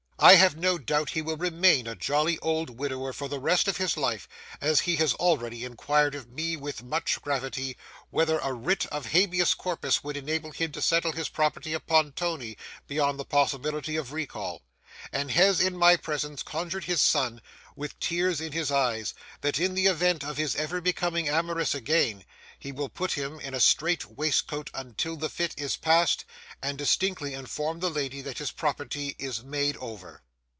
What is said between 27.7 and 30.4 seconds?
the lady that his property is 'made over.